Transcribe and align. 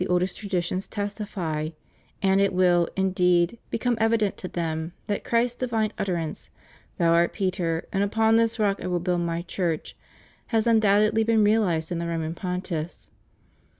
307 0.01 0.15
oldest 0.15 0.35
traditions 0.37 0.87
testify, 0.87 1.67
and 2.23 2.41
it 2.41 2.53
will, 2.53 2.89
indeed, 2.95 3.59
become 3.69 3.95
evi 3.97 4.17
dent 4.17 4.35
to 4.35 4.47
them 4.47 4.93
that 5.05 5.23
Christ's 5.23 5.59
divine 5.59 5.93
utterance, 5.95 6.49
Thou 6.97 7.13
art 7.13 7.33
Peter, 7.33 7.85
and 7.93 8.01
upon 8.01 8.35
this 8.35 8.57
rock 8.57 8.83
I 8.83 8.87
will 8.87 8.99
build 8.99 9.21
My 9.21 9.43
Church, 9.43 9.95
has 10.47 10.65
un 10.65 10.81
doubtedly 10.81 11.23
been 11.23 11.43
realized 11.43 11.91
in 11.91 11.99
the 11.99 12.07
Roman 12.07 12.33
Pontiffs. 12.33 13.11